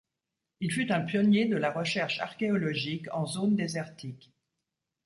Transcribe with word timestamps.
Il 0.61 0.71
fut 0.71 0.91
un 0.91 1.01
pionnier 1.01 1.45
de 1.45 1.57
la 1.57 1.69
recherche 1.71 2.17
archéologique 2.21 3.05
en 3.13 3.27
zone 3.27 3.55
désertique. 3.55 4.33